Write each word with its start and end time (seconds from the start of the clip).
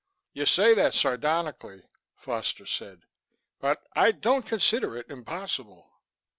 "You 0.33 0.47
say 0.47 0.73
that 0.73 0.95
sardonically," 0.95 1.83
Foster 2.15 2.65
said. 2.65 3.03
"But 3.59 3.85
I 3.95 4.11
don't 4.11 4.47
consider 4.47 4.97
it 4.97 5.07
impossible." 5.11 5.91